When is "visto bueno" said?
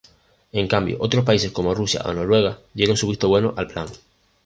3.07-3.53